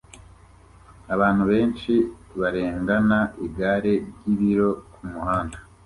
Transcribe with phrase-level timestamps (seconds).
[1.13, 1.93] Abantu benshi
[2.39, 5.57] barengana igare ryibiryo kumuhanda